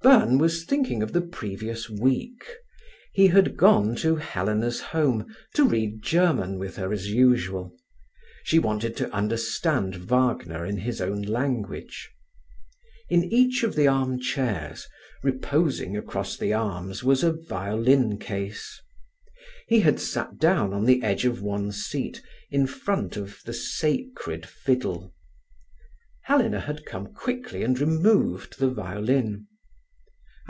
[0.00, 2.46] Byrne was thinking of the previous week.
[3.12, 7.76] He had gone to Helena's home to read German with her as usual.
[8.44, 12.10] She wanted to understand Wagner in his own language.
[13.10, 14.86] In each of the arm chairs,
[15.24, 18.80] reposing across the arms, was a violin case.
[19.66, 24.46] He had sat down on the edge of one seat in front of the sacred
[24.48, 25.12] fiddle.
[26.22, 29.46] Helena had come quickly and removed the violin.